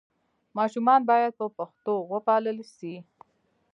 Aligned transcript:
ماشومان 0.57 1.01
باید 1.09 1.31
په 1.39 1.45
پښتو 1.57 1.93
وپالل 2.13 2.57
سي. 2.75 2.95